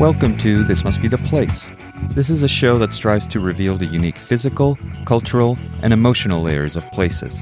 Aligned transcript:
Welcome 0.00 0.38
to 0.38 0.64
This 0.64 0.82
Must 0.82 1.02
Be 1.02 1.08
the 1.08 1.18
Place. 1.18 1.68
This 2.14 2.30
is 2.30 2.42
a 2.42 2.48
show 2.48 2.78
that 2.78 2.94
strives 2.94 3.26
to 3.26 3.38
reveal 3.38 3.76
the 3.76 3.84
unique 3.84 4.16
physical, 4.16 4.78
cultural, 5.04 5.58
and 5.82 5.92
emotional 5.92 6.40
layers 6.40 6.74
of 6.74 6.90
places. 6.90 7.40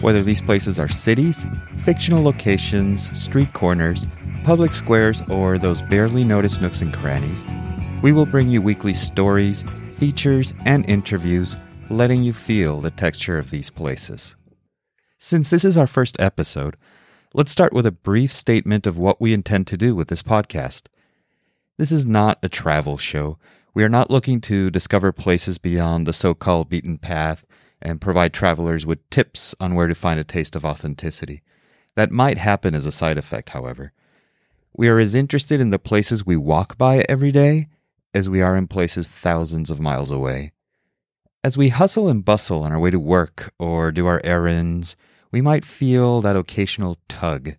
Whether 0.00 0.22
these 0.22 0.40
places 0.40 0.78
are 0.78 0.88
cities, 0.88 1.44
fictional 1.84 2.22
locations, 2.22 3.10
street 3.20 3.52
corners, 3.52 4.06
public 4.42 4.72
squares, 4.72 5.20
or 5.28 5.58
those 5.58 5.82
barely 5.82 6.24
noticed 6.24 6.62
nooks 6.62 6.80
and 6.80 6.94
crannies, 6.94 7.44
we 8.00 8.14
will 8.14 8.24
bring 8.24 8.48
you 8.48 8.62
weekly 8.62 8.94
stories, 8.94 9.62
features, 9.98 10.54
and 10.64 10.88
interviews, 10.88 11.58
letting 11.90 12.22
you 12.22 12.32
feel 12.32 12.80
the 12.80 12.90
texture 12.90 13.36
of 13.36 13.50
these 13.50 13.68
places. 13.68 14.34
Since 15.18 15.50
this 15.50 15.62
is 15.62 15.76
our 15.76 15.86
first 15.86 16.18
episode, 16.18 16.78
let's 17.34 17.52
start 17.52 17.74
with 17.74 17.84
a 17.84 17.92
brief 17.92 18.32
statement 18.32 18.86
of 18.86 18.96
what 18.96 19.20
we 19.20 19.34
intend 19.34 19.66
to 19.66 19.76
do 19.76 19.94
with 19.94 20.08
this 20.08 20.22
podcast. 20.22 20.84
This 21.78 21.90
is 21.90 22.04
not 22.04 22.38
a 22.42 22.48
travel 22.48 22.98
show. 22.98 23.38
We 23.74 23.82
are 23.82 23.88
not 23.88 24.10
looking 24.10 24.40
to 24.42 24.70
discover 24.70 25.12
places 25.12 25.58
beyond 25.58 26.06
the 26.06 26.12
so 26.12 26.34
called 26.34 26.68
beaten 26.68 26.98
path 26.98 27.46
and 27.80 28.00
provide 28.00 28.32
travelers 28.32 28.84
with 28.84 29.08
tips 29.10 29.54
on 29.58 29.74
where 29.74 29.86
to 29.86 29.94
find 29.94 30.20
a 30.20 30.24
taste 30.24 30.54
of 30.54 30.64
authenticity. 30.64 31.42
That 31.94 32.10
might 32.10 32.38
happen 32.38 32.74
as 32.74 32.86
a 32.86 32.92
side 32.92 33.18
effect, 33.18 33.50
however. 33.50 33.92
We 34.74 34.88
are 34.88 34.98
as 34.98 35.14
interested 35.14 35.60
in 35.60 35.70
the 35.70 35.78
places 35.78 36.24
we 36.24 36.36
walk 36.36 36.78
by 36.78 37.04
every 37.08 37.32
day 37.32 37.68
as 38.14 38.28
we 38.28 38.42
are 38.42 38.56
in 38.56 38.66
places 38.66 39.08
thousands 39.08 39.70
of 39.70 39.80
miles 39.80 40.10
away. 40.10 40.52
As 41.42 41.56
we 41.56 41.70
hustle 41.70 42.08
and 42.08 42.24
bustle 42.24 42.62
on 42.62 42.72
our 42.72 42.78
way 42.78 42.90
to 42.90 43.00
work 43.00 43.52
or 43.58 43.90
do 43.90 44.06
our 44.06 44.20
errands, 44.22 44.94
we 45.30 45.40
might 45.40 45.64
feel 45.64 46.20
that 46.20 46.36
occasional 46.36 46.98
tug. 47.08 47.56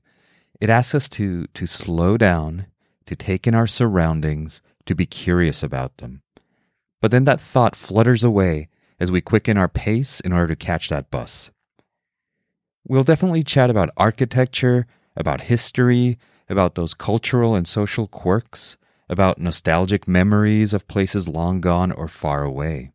It 0.61 0.69
asks 0.69 0.95
us 0.95 1.09
to, 1.09 1.47
to 1.47 1.67
slow 1.67 2.17
down, 2.17 2.67
to 3.06 3.16
take 3.16 3.48
in 3.48 3.56
our 3.56 3.68
surroundings, 3.68 4.62
to 4.86 4.96
be 4.96 5.06
curious 5.06 5.64
about 5.64 5.98
them. 5.98 6.22
But 7.02 7.12
then 7.12 7.26
that 7.26 7.42
thought 7.42 7.76
flutters 7.76 8.23
away 8.23 8.68
as 9.00 9.12
we 9.12 9.22
quicken 9.22 9.58
our 9.58 9.68
pace 9.68 10.20
in 10.20 10.32
order 10.32 10.48
to 10.48 10.56
catch 10.56 10.90
that 10.90 11.12
bus. 11.12 11.52
We'll 12.88 13.04
definitely 13.04 13.44
chat 13.44 13.70
about 13.70 13.90
architecture, 13.98 14.88
about 15.16 15.42
history, 15.42 16.18
about 16.50 16.76
those 16.76 16.94
cultural 16.94 17.56
and 17.56 17.68
social 17.68 18.08
quirks, 18.08 18.78
about 19.09 19.40
nostalgic 19.40 20.08
memories 20.08 20.74
of 20.74 20.88
places 20.88 21.28
long 21.28 21.62
gone 21.62 21.92
or 21.92 22.08
far 22.08 22.44
away. 22.44 22.92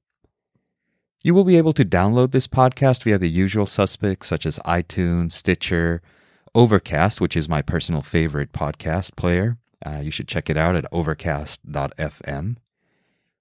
You 1.22 1.34
will 1.34 1.44
be 1.44 1.56
able 1.56 1.72
to 1.74 1.84
download 1.84 2.32
this 2.32 2.46
podcast 2.46 3.02
via 3.02 3.18
the 3.18 3.28
usual 3.28 3.66
suspects 3.66 4.28
such 4.28 4.46
as 4.46 4.58
iTunes, 4.60 5.32
Stitcher, 5.32 6.00
Overcast, 6.54 7.20
which 7.20 7.36
is 7.36 7.48
my 7.48 7.60
personal 7.60 8.02
favorite 8.02 8.52
podcast 8.52 9.16
player. 9.16 9.58
Uh, 9.84 10.00
you 10.02 10.10
should 10.10 10.28
check 10.28 10.50
it 10.50 10.56
out 10.56 10.76
at 10.76 10.90
overcast.fm. 10.92 12.56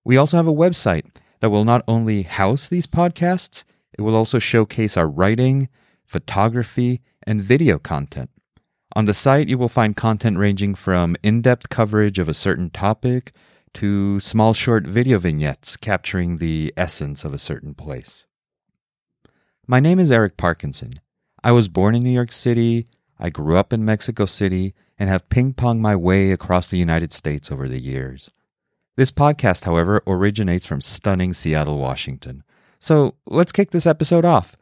We 0.04 0.18
also 0.18 0.38
have 0.38 0.48
a 0.48 0.54
website 0.54 1.06
that 1.40 1.50
will 1.50 1.66
not 1.66 1.84
only 1.88 2.24
house 2.24 2.68
these 2.70 2.88
podcasts, 2.88 3.64
it 3.98 4.02
will 4.02 4.16
also 4.16 4.40
showcase 4.40 4.96
our 4.96 5.08
writing, 5.08 5.70
photography, 6.04 7.02
and 7.24 7.42
video 7.42 7.78
content. 7.78 8.30
On 8.96 9.06
the 9.06 9.14
site, 9.14 9.50
you 9.50 9.58
will 9.58 9.70
find 9.70 9.96
content 9.96 10.38
ranging 10.38 10.74
from 10.74 11.16
in 11.22 11.42
depth 11.42 11.70
coverage 11.70 12.20
of 12.20 12.30
a 12.30 12.34
certain 12.34 12.70
topic 12.70 13.34
to 13.74 14.20
small 14.20 14.54
short 14.54 14.88
video 14.88 15.20
vignettes 15.20 15.78
capturing 15.78 16.38
the 16.38 16.74
essence 16.78 17.24
of 17.24 17.34
a 17.34 17.38
certain 17.38 17.74
place. 17.74 18.26
My 19.68 19.80
name 19.80 20.00
is 20.00 20.12
Eric 20.12 20.38
Parkinson. 20.38 20.94
I 21.44 21.52
was 21.52 21.68
born 21.68 21.94
in 21.94 22.04
New 22.04 22.10
York 22.10 22.32
City, 22.32 22.88
I 23.20 23.30
grew 23.30 23.58
up 23.58 23.74
in 23.74 23.86
Mexico 23.86 24.26
City, 24.26 24.74
and 25.00 25.10
have 25.10 25.30
ping 25.30 25.54
ponged 25.54 25.80
my 25.80 25.96
way 25.96 26.32
across 26.32 26.68
the 26.68 26.78
United 26.78 27.14
States 27.14 27.52
over 27.52 27.68
the 27.68 27.80
years. 27.80 28.32
This 28.96 29.12
podcast, 29.12 29.64
however, 29.64 30.02
originates 30.08 30.66
from 30.66 30.82
stunning 30.82 31.34
Seattle, 31.34 31.78
Washington. 31.78 32.44
So 32.80 33.16
let's 33.28 33.52
kick 33.52 33.72
this 33.72 33.86
episode 33.86 34.26
off, 34.26 34.56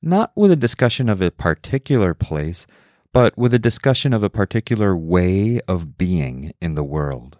not 0.00 0.32
with 0.36 0.52
a 0.52 0.56
discussion 0.56 1.08
of 1.08 1.20
a 1.20 1.30
particular 1.30 2.14
place, 2.14 2.66
but 3.12 3.36
with 3.36 3.52
a 3.52 3.58
discussion 3.58 4.12
of 4.12 4.22
a 4.22 4.30
particular 4.30 4.96
way 4.96 5.60
of 5.66 5.98
being 5.98 6.52
in 6.60 6.76
the 6.76 6.84
world. 6.84 7.38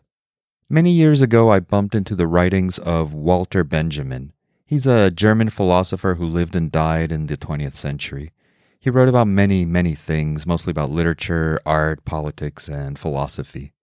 Many 0.68 0.90
years 0.90 1.20
ago, 1.20 1.50
I 1.50 1.60
bumped 1.60 1.94
into 1.94 2.14
the 2.14 2.26
writings 2.26 2.78
of 2.78 3.12
Walter 3.12 3.64
Benjamin. 3.64 4.32
He's 4.66 4.86
a 4.86 5.10
German 5.10 5.50
philosopher 5.50 6.14
who 6.14 6.24
lived 6.24 6.54
and 6.54 6.70
died 6.70 7.10
in 7.10 7.26
the 7.26 7.36
20th 7.36 7.74
century. 7.74 8.30
He 8.82 8.88
wrote 8.88 9.10
about 9.10 9.26
many, 9.26 9.66
many 9.66 9.94
things, 9.94 10.46
mostly 10.46 10.70
about 10.70 10.90
literature, 10.90 11.60
art, 11.66 12.02
politics, 12.06 12.66
and 12.66 12.98
philosophy. 12.98 13.74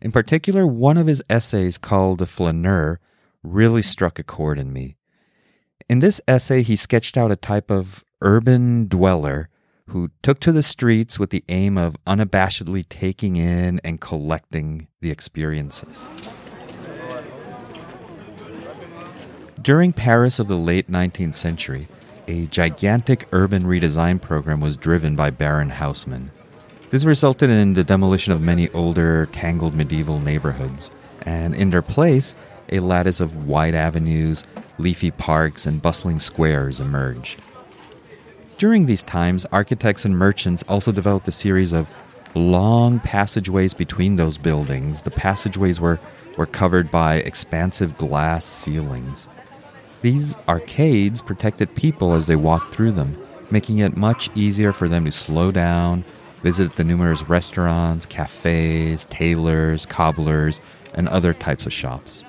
In 0.00 0.12
particular, 0.12 0.64
one 0.64 0.96
of 0.96 1.08
his 1.08 1.24
essays 1.28 1.76
called 1.76 2.20
The 2.20 2.26
Flaneur 2.26 3.00
really 3.42 3.82
struck 3.82 4.20
a 4.20 4.22
chord 4.22 4.56
in 4.56 4.72
me. 4.72 4.96
In 5.88 5.98
this 5.98 6.20
essay, 6.28 6.62
he 6.62 6.76
sketched 6.76 7.16
out 7.16 7.32
a 7.32 7.36
type 7.36 7.68
of 7.68 8.04
urban 8.22 8.86
dweller 8.86 9.48
who 9.88 10.12
took 10.22 10.38
to 10.40 10.52
the 10.52 10.62
streets 10.62 11.18
with 11.18 11.30
the 11.30 11.44
aim 11.48 11.76
of 11.76 11.96
unabashedly 12.06 12.88
taking 12.88 13.34
in 13.34 13.80
and 13.82 14.00
collecting 14.00 14.86
the 15.00 15.10
experiences. 15.10 16.06
During 19.60 19.92
Paris 19.92 20.38
of 20.38 20.46
the 20.46 20.56
late 20.56 20.88
19th 20.88 21.34
century, 21.34 21.88
a 22.28 22.46
gigantic 22.46 23.26
urban 23.32 23.64
redesign 23.64 24.20
program 24.20 24.60
was 24.60 24.76
driven 24.76 25.16
by 25.16 25.30
Baron 25.30 25.70
Haussmann. 25.70 26.30
This 26.90 27.04
resulted 27.04 27.50
in 27.50 27.74
the 27.74 27.84
demolition 27.84 28.32
of 28.32 28.40
many 28.40 28.68
older, 28.70 29.26
tangled 29.32 29.74
medieval 29.74 30.20
neighborhoods, 30.20 30.90
and 31.22 31.54
in 31.54 31.70
their 31.70 31.82
place, 31.82 32.34
a 32.70 32.80
lattice 32.80 33.20
of 33.20 33.46
wide 33.46 33.74
avenues, 33.74 34.44
leafy 34.78 35.10
parks, 35.10 35.66
and 35.66 35.82
bustling 35.82 36.20
squares 36.20 36.80
emerged. 36.80 37.40
During 38.58 38.86
these 38.86 39.02
times, 39.02 39.46
architects 39.46 40.04
and 40.04 40.16
merchants 40.16 40.62
also 40.68 40.92
developed 40.92 41.28
a 41.28 41.32
series 41.32 41.72
of 41.72 41.88
long 42.34 43.00
passageways 43.00 43.72
between 43.72 44.16
those 44.16 44.36
buildings. 44.36 45.02
The 45.02 45.10
passageways 45.10 45.80
were, 45.80 45.98
were 46.36 46.46
covered 46.46 46.90
by 46.90 47.16
expansive 47.16 47.96
glass 47.96 48.44
ceilings. 48.44 49.28
These 50.00 50.36
arcades 50.48 51.20
protected 51.20 51.74
people 51.74 52.14
as 52.14 52.26
they 52.26 52.36
walked 52.36 52.72
through 52.72 52.92
them, 52.92 53.16
making 53.50 53.78
it 53.78 53.96
much 53.96 54.30
easier 54.36 54.72
for 54.72 54.88
them 54.88 55.04
to 55.04 55.12
slow 55.12 55.50
down, 55.50 56.04
visit 56.42 56.76
the 56.76 56.84
numerous 56.84 57.28
restaurants, 57.28 58.06
cafes, 58.06 59.06
tailors, 59.06 59.86
cobblers, 59.86 60.60
and 60.94 61.08
other 61.08 61.34
types 61.34 61.66
of 61.66 61.72
shops. 61.72 62.24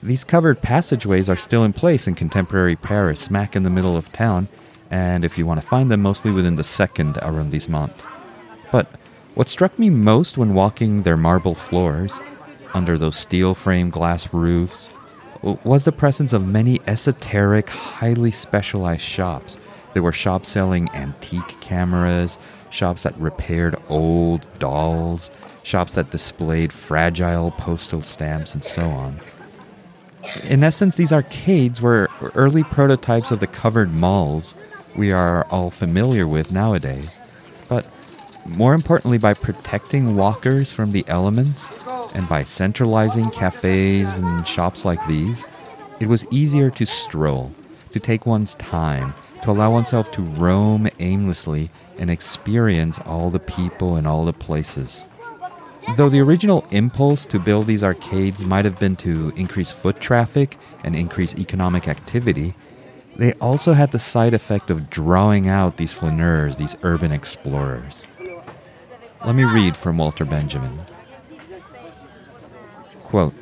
These 0.00 0.22
covered 0.22 0.62
passageways 0.62 1.28
are 1.28 1.36
still 1.36 1.64
in 1.64 1.72
place 1.72 2.06
in 2.06 2.14
contemporary 2.14 2.76
Paris, 2.76 3.20
smack 3.20 3.56
in 3.56 3.64
the 3.64 3.70
middle 3.70 3.96
of 3.96 4.12
town, 4.12 4.48
and 4.90 5.24
if 5.24 5.36
you 5.36 5.46
want 5.46 5.60
to 5.60 5.66
find 5.66 5.90
them, 5.90 6.02
mostly 6.02 6.30
within 6.30 6.56
the 6.56 6.62
second 6.62 7.18
arrondissement. 7.22 7.92
But 8.70 8.88
what 9.34 9.48
struck 9.48 9.76
me 9.78 9.90
most 9.90 10.38
when 10.38 10.54
walking 10.54 11.02
their 11.02 11.16
marble 11.16 11.54
floors, 11.54 12.20
under 12.74 12.96
those 12.96 13.16
steel 13.16 13.54
frame 13.54 13.90
glass 13.90 14.32
roofs, 14.32 14.90
was 15.44 15.84
the 15.84 15.92
presence 15.92 16.32
of 16.32 16.46
many 16.46 16.78
esoteric, 16.86 17.68
highly 17.68 18.30
specialized 18.30 19.02
shops. 19.02 19.58
There 19.92 20.02
were 20.02 20.12
shops 20.12 20.48
selling 20.48 20.88
antique 20.94 21.60
cameras, 21.60 22.38
shops 22.70 23.02
that 23.02 23.16
repaired 23.18 23.76
old 23.88 24.46
dolls, 24.58 25.30
shops 25.62 25.94
that 25.94 26.10
displayed 26.10 26.72
fragile 26.72 27.50
postal 27.52 28.02
stamps, 28.02 28.54
and 28.54 28.64
so 28.64 28.88
on. 28.88 29.20
In 30.48 30.64
essence, 30.64 30.96
these 30.96 31.12
arcades 31.12 31.80
were 31.80 32.08
early 32.34 32.64
prototypes 32.64 33.30
of 33.30 33.40
the 33.40 33.46
covered 33.46 33.92
malls 33.92 34.54
we 34.96 35.12
are 35.12 35.44
all 35.50 35.70
familiar 35.70 36.26
with 36.26 36.52
nowadays. 36.52 37.18
But 37.68 37.86
more 38.46 38.74
importantly, 38.74 39.18
by 39.18 39.34
protecting 39.34 40.16
walkers 40.16 40.72
from 40.72 40.92
the 40.92 41.04
elements 41.08 41.68
and 42.14 42.28
by 42.28 42.44
centralizing 42.44 43.30
cafes 43.30 44.12
and 44.14 44.46
shops 44.46 44.84
like 44.84 45.04
these, 45.06 45.44
it 46.00 46.08
was 46.08 46.26
easier 46.30 46.70
to 46.70 46.86
stroll, 46.86 47.52
to 47.90 48.00
take 48.00 48.26
one's 48.26 48.54
time, 48.54 49.12
to 49.42 49.50
allow 49.50 49.70
oneself 49.72 50.10
to 50.12 50.22
roam 50.22 50.88
aimlessly 51.00 51.70
and 51.98 52.10
experience 52.10 52.98
all 53.00 53.30
the 53.30 53.38
people 53.38 53.96
and 53.96 54.06
all 54.06 54.24
the 54.24 54.32
places. 54.32 55.04
Though 55.96 56.08
the 56.08 56.20
original 56.20 56.66
impulse 56.70 57.26
to 57.26 57.38
build 57.38 57.66
these 57.66 57.84
arcades 57.84 58.46
might 58.46 58.64
have 58.64 58.78
been 58.78 58.96
to 58.96 59.32
increase 59.36 59.70
foot 59.70 60.00
traffic 60.00 60.56
and 60.82 60.96
increase 60.96 61.34
economic 61.34 61.88
activity, 61.88 62.54
they 63.16 63.34
also 63.34 63.74
had 63.74 63.92
the 63.92 63.98
side 63.98 64.34
effect 64.34 64.70
of 64.70 64.88
drawing 64.88 65.48
out 65.48 65.76
these 65.76 65.92
flaneurs, 65.94 66.56
these 66.56 66.76
urban 66.82 67.12
explorers. 67.12 68.02
Let 69.24 69.34
me 69.34 69.44
read 69.44 69.76
from 69.76 69.98
Walter 69.98 70.24
Benjamin. 70.24 70.80
Quote, 73.14 73.36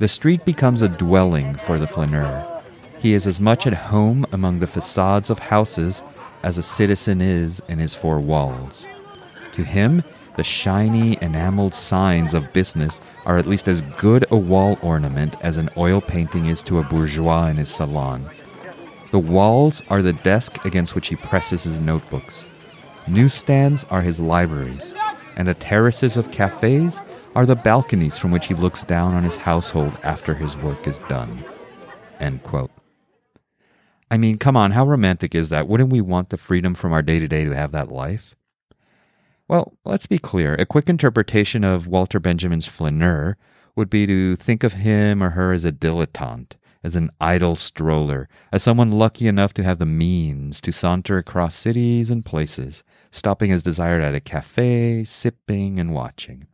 the 0.00 0.08
street 0.08 0.44
becomes 0.44 0.82
a 0.82 0.88
dwelling 0.88 1.54
for 1.54 1.78
the 1.78 1.86
flaneur. 1.86 2.60
He 2.98 3.14
is 3.14 3.28
as 3.28 3.38
much 3.38 3.64
at 3.64 3.72
home 3.72 4.26
among 4.32 4.58
the 4.58 4.66
facades 4.66 5.30
of 5.30 5.38
houses 5.38 6.02
as 6.42 6.58
a 6.58 6.64
citizen 6.64 7.20
is 7.20 7.62
in 7.68 7.78
his 7.78 7.94
four 7.94 8.18
walls. 8.18 8.84
To 9.52 9.62
him, 9.62 10.02
the 10.36 10.42
shiny 10.42 11.16
enameled 11.22 11.74
signs 11.74 12.34
of 12.34 12.52
business 12.52 13.00
are 13.24 13.38
at 13.38 13.46
least 13.46 13.68
as 13.68 13.82
good 13.98 14.26
a 14.32 14.36
wall 14.36 14.80
ornament 14.82 15.36
as 15.42 15.58
an 15.58 15.70
oil 15.76 16.00
painting 16.00 16.46
is 16.46 16.60
to 16.62 16.80
a 16.80 16.82
bourgeois 16.82 17.46
in 17.46 17.56
his 17.56 17.72
salon. 17.72 18.28
The 19.12 19.20
walls 19.20 19.80
are 19.90 20.02
the 20.02 20.12
desk 20.12 20.64
against 20.64 20.96
which 20.96 21.06
he 21.06 21.14
presses 21.14 21.62
his 21.62 21.78
notebooks. 21.78 22.44
Newsstands 23.06 23.84
are 23.90 24.02
his 24.02 24.18
libraries, 24.18 24.92
and 25.36 25.46
the 25.46 25.54
terraces 25.54 26.16
of 26.16 26.32
cafes 26.32 27.00
are 27.34 27.46
the 27.46 27.56
balconies 27.56 28.16
from 28.16 28.30
which 28.30 28.46
he 28.46 28.54
looks 28.54 28.84
down 28.84 29.14
on 29.14 29.24
his 29.24 29.36
household 29.36 29.98
after 30.02 30.34
his 30.34 30.56
work 30.56 30.86
is 30.86 31.00
done. 31.00 31.44
End 32.20 32.42
quote. 32.42 32.70
I 34.10 34.16
mean, 34.16 34.38
come 34.38 34.56
on, 34.56 34.70
how 34.70 34.86
romantic 34.86 35.34
is 35.34 35.48
that? 35.48 35.66
Wouldn't 35.66 35.90
we 35.90 36.00
want 36.00 36.28
the 36.28 36.36
freedom 36.36 36.74
from 36.74 36.92
our 36.92 37.02
day 37.02 37.18
to 37.18 37.26
day 37.26 37.44
to 37.44 37.54
have 37.54 37.72
that 37.72 37.90
life? 37.90 38.36
Well, 39.48 39.76
let's 39.84 40.06
be 40.06 40.18
clear. 40.18 40.54
A 40.54 40.66
quick 40.66 40.88
interpretation 40.88 41.64
of 41.64 41.88
Walter 41.88 42.20
Benjamin's 42.20 42.66
flaneur 42.66 43.36
would 43.76 43.90
be 43.90 44.06
to 44.06 44.36
think 44.36 44.62
of 44.62 44.74
him 44.74 45.22
or 45.22 45.30
her 45.30 45.52
as 45.52 45.64
a 45.64 45.72
dilettante, 45.72 46.52
as 46.84 46.94
an 46.94 47.10
idle 47.20 47.56
stroller, 47.56 48.28
as 48.52 48.62
someone 48.62 48.92
lucky 48.92 49.26
enough 49.26 49.52
to 49.54 49.64
have 49.64 49.78
the 49.80 49.86
means 49.86 50.60
to 50.60 50.72
saunter 50.72 51.18
across 51.18 51.54
cities 51.54 52.10
and 52.10 52.24
places, 52.24 52.84
stopping 53.10 53.50
as 53.50 53.62
desired 53.62 54.02
at 54.02 54.14
a 54.14 54.20
cafe, 54.20 55.02
sipping 55.02 55.80
and 55.80 55.92
watching. 55.92 56.46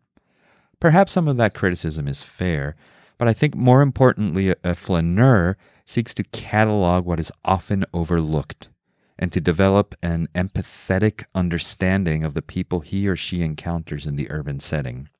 Perhaps 0.81 1.13
some 1.13 1.29
of 1.29 1.37
that 1.37 1.55
criticism 1.55 2.09
is 2.09 2.23
fair, 2.23 2.75
but 3.19 3.29
I 3.29 3.35
think 3.35 3.55
more 3.55 3.83
importantly, 3.83 4.55
a 4.65 4.75
flaneur 4.75 5.57
seeks 5.85 6.15
to 6.15 6.25
catalog 6.25 7.05
what 7.05 7.21
is 7.21 7.31
often 7.45 7.85
overlooked 7.93 8.69
and 9.19 9.31
to 9.33 9.41
develop 9.41 9.95
an 10.03 10.29
empathetic 10.35 11.25
understanding 11.35 12.25
of 12.25 12.33
the 12.33 12.41
people 12.41 12.81
he 12.81 13.07
or 13.07 13.17
she 13.17 13.43
encounters 13.43 14.07
in 14.07 14.17
the 14.17 14.31
urban 14.31 14.59
setting. 14.59 15.11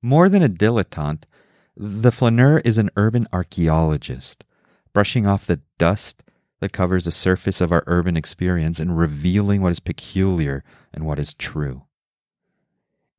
More 0.00 0.30
than 0.30 0.42
a 0.42 0.48
dilettante, 0.48 1.24
the 1.76 2.12
flaneur 2.12 2.58
is 2.64 2.78
an 2.78 2.90
urban 2.96 3.26
archaeologist, 3.32 4.44
brushing 4.94 5.26
off 5.26 5.46
the 5.46 5.60
dust 5.76 6.22
that 6.60 6.72
covers 6.72 7.04
the 7.04 7.12
surface 7.12 7.60
of 7.60 7.72
our 7.72 7.84
urban 7.86 8.16
experience 8.16 8.78
and 8.78 8.96
revealing 8.96 9.60
what 9.60 9.72
is 9.72 9.80
peculiar 9.80 10.64
and 10.94 11.04
what 11.04 11.18
is 11.18 11.34
true. 11.34 11.82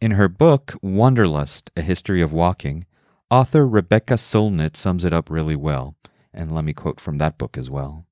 In 0.06 0.12
her 0.12 0.30
book, 0.30 0.78
Wanderlust 0.84 1.72
A 1.76 1.82
History 1.82 2.22
of 2.22 2.32
Walking, 2.32 2.86
author 3.32 3.68
Rebecca 3.68 4.20
Solnit 4.20 4.76
sums 4.76 5.04
it 5.04 5.14
up 5.14 5.32
really 5.32 5.56
well, 5.56 5.96
and 6.32 6.52
let 6.52 6.64
me 6.64 6.74
quote 6.74 7.00
from 7.00 7.18
that 7.18 7.40
book 7.40 7.58
as 7.58 7.72
well. 7.72 8.06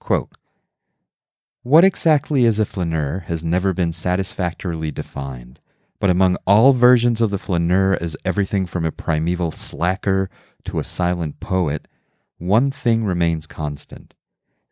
Quote, 0.00 0.30
what 1.62 1.84
exactly 1.84 2.46
is 2.46 2.58
a 2.58 2.64
flaneur 2.64 3.24
has 3.26 3.44
never 3.44 3.74
been 3.74 3.92
satisfactorily 3.92 4.90
defined, 4.90 5.60
but 6.00 6.08
among 6.08 6.38
all 6.46 6.72
versions 6.72 7.20
of 7.20 7.30
the 7.30 7.36
flaneur 7.36 7.98
as 8.00 8.16
everything 8.24 8.64
from 8.64 8.86
a 8.86 8.90
primeval 8.90 9.50
slacker 9.50 10.30
to 10.64 10.78
a 10.78 10.84
silent 10.84 11.38
poet, 11.38 11.86
one 12.38 12.70
thing 12.70 13.04
remains 13.04 13.46
constant 13.46 14.14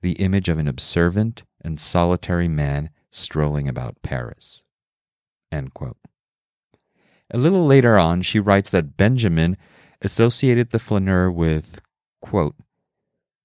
the 0.00 0.12
image 0.12 0.48
of 0.48 0.56
an 0.56 0.66
observant 0.66 1.42
and 1.60 1.78
solitary 1.78 2.48
man 2.48 2.88
strolling 3.10 3.68
about 3.68 4.00
Paris. 4.00 4.64
A 7.30 7.38
little 7.38 7.66
later 7.66 7.98
on, 7.98 8.22
she 8.22 8.38
writes 8.38 8.70
that 8.70 8.96
Benjamin 8.96 9.56
associated 10.02 10.70
the 10.70 10.78
flaneur 10.78 11.30
with, 11.30 11.80
quote, 12.20 12.56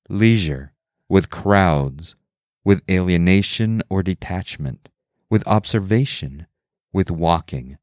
leisure, 0.09 0.73
with 1.07 1.29
crowds, 1.29 2.15
with 2.63 2.81
alienation 2.89 3.81
or 3.89 4.03
detachment, 4.03 4.89
with 5.29 5.47
observation, 5.47 6.45
with 6.91 7.09
walking. 7.09 7.77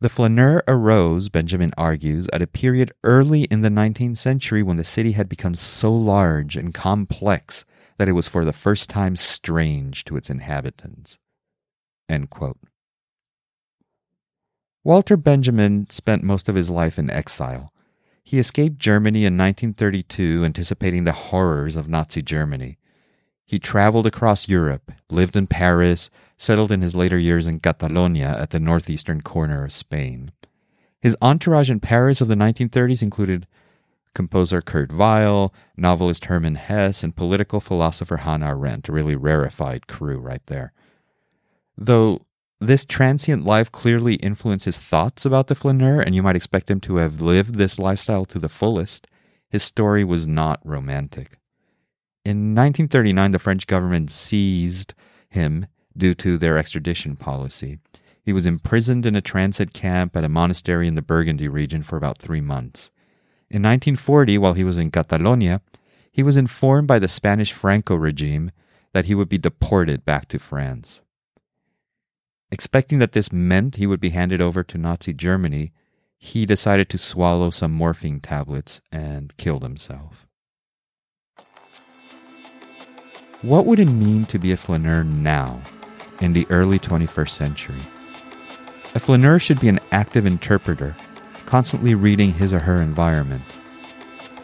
The 0.00 0.08
flaneur 0.08 0.62
arose, 0.66 1.28
Benjamin 1.28 1.72
argues, 1.76 2.26
at 2.32 2.40
a 2.40 2.46
period 2.46 2.90
early 3.04 3.42
in 3.44 3.60
the 3.60 3.68
19th 3.68 4.16
century 4.16 4.62
when 4.62 4.78
the 4.78 4.84
city 4.84 5.12
had 5.12 5.28
become 5.28 5.54
so 5.54 5.94
large 5.94 6.56
and 6.56 6.72
complex 6.72 7.66
that 7.98 8.08
it 8.08 8.12
was 8.12 8.26
for 8.26 8.46
the 8.46 8.52
first 8.54 8.88
time 8.88 9.14
strange 9.14 10.04
to 10.04 10.16
its 10.16 10.30
inhabitants. 10.30 11.18
Walter 14.82 15.16
Benjamin 15.16 15.88
spent 15.90 16.22
most 16.22 16.48
of 16.48 16.54
his 16.54 16.70
life 16.70 16.98
in 16.98 17.10
exile. 17.10 17.72
He 18.24 18.38
escaped 18.38 18.78
Germany 18.78 19.24
in 19.24 19.36
1932, 19.36 20.44
anticipating 20.44 21.04
the 21.04 21.12
horrors 21.12 21.76
of 21.76 21.88
Nazi 21.88 22.22
Germany. 22.22 22.78
He 23.44 23.58
traveled 23.58 24.06
across 24.06 24.48
Europe, 24.48 24.92
lived 25.10 25.36
in 25.36 25.46
Paris, 25.48 26.08
settled 26.38 26.72
in 26.72 26.80
his 26.80 26.94
later 26.94 27.18
years 27.18 27.46
in 27.46 27.60
Catalonia 27.60 28.36
at 28.38 28.50
the 28.50 28.60
northeastern 28.60 29.20
corner 29.20 29.64
of 29.64 29.72
Spain. 29.72 30.32
His 31.00 31.16
entourage 31.20 31.70
in 31.70 31.80
Paris 31.80 32.20
of 32.20 32.28
the 32.28 32.34
1930s 32.34 33.02
included 33.02 33.46
composer 34.14 34.62
Kurt 34.62 34.92
Weill, 34.92 35.52
novelist 35.76 36.26
Hermann 36.26 36.54
Hesse, 36.54 37.02
and 37.02 37.16
political 37.16 37.60
philosopher 37.60 38.18
Hannah 38.18 38.50
Arendt, 38.50 38.88
a 38.88 38.92
really 38.92 39.16
rarefied 39.16 39.86
crew 39.86 40.18
right 40.18 40.44
there. 40.46 40.72
Though 41.76 42.26
this 42.60 42.84
transient 42.84 43.44
life 43.44 43.72
clearly 43.72 44.14
influenced 44.16 44.66
his 44.66 44.78
thoughts 44.78 45.24
about 45.24 45.46
the 45.46 45.54
flaneur, 45.54 46.00
and 46.00 46.14
you 46.14 46.22
might 46.22 46.36
expect 46.36 46.70
him 46.70 46.80
to 46.80 46.96
have 46.96 47.22
lived 47.22 47.54
this 47.54 47.78
lifestyle 47.78 48.26
to 48.26 48.38
the 48.38 48.50
fullest, 48.50 49.06
his 49.48 49.62
story 49.62 50.04
was 50.04 50.26
not 50.26 50.60
romantic. 50.64 51.38
In 52.24 52.54
1939, 52.54 53.30
the 53.30 53.38
French 53.38 53.66
government 53.66 54.10
seized 54.10 54.92
him 55.30 55.66
due 55.96 56.14
to 56.14 56.36
their 56.36 56.58
extradition 56.58 57.16
policy. 57.16 57.78
He 58.22 58.32
was 58.34 58.46
imprisoned 58.46 59.06
in 59.06 59.16
a 59.16 59.22
transit 59.22 59.72
camp 59.72 60.14
at 60.14 60.24
a 60.24 60.28
monastery 60.28 60.86
in 60.86 60.94
the 60.94 61.02
Burgundy 61.02 61.48
region 61.48 61.82
for 61.82 61.96
about 61.96 62.18
three 62.18 62.42
months. 62.42 62.90
In 63.48 63.62
1940, 63.62 64.38
while 64.38 64.52
he 64.52 64.64
was 64.64 64.76
in 64.76 64.90
Catalonia, 64.90 65.62
he 66.12 66.22
was 66.22 66.36
informed 66.36 66.86
by 66.86 66.98
the 66.98 67.08
Spanish 67.08 67.52
Franco 67.52 67.94
regime 67.94 68.50
that 68.92 69.06
he 69.06 69.14
would 69.14 69.28
be 69.28 69.38
deported 69.38 70.04
back 70.04 70.28
to 70.28 70.38
France. 70.38 71.00
Expecting 72.52 72.98
that 72.98 73.12
this 73.12 73.32
meant 73.32 73.76
he 73.76 73.86
would 73.86 74.00
be 74.00 74.10
handed 74.10 74.40
over 74.40 74.64
to 74.64 74.78
Nazi 74.78 75.12
Germany, 75.12 75.72
he 76.18 76.44
decided 76.44 76.88
to 76.90 76.98
swallow 76.98 77.50
some 77.50 77.72
morphine 77.72 78.20
tablets 78.20 78.80
and 78.90 79.36
killed 79.36 79.62
himself. 79.62 80.26
What 83.42 83.66
would 83.66 83.78
it 83.78 83.86
mean 83.86 84.26
to 84.26 84.38
be 84.38 84.52
a 84.52 84.56
flaneur 84.56 85.02
now, 85.04 85.62
in 86.20 86.34
the 86.34 86.46
early 86.50 86.78
21st 86.78 87.30
century? 87.30 87.86
A 88.94 88.98
flaneur 88.98 89.38
should 89.38 89.60
be 89.60 89.68
an 89.68 89.80
active 89.92 90.26
interpreter, 90.26 90.94
constantly 91.46 91.94
reading 91.94 92.34
his 92.34 92.52
or 92.52 92.58
her 92.58 92.82
environment. 92.82 93.44